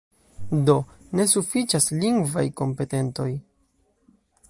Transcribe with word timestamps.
Do, 0.69 0.75
ne 1.19 1.27
sufiĉas 1.33 1.89
lingvaj 1.99 2.47
kompetentoj. 2.63 3.31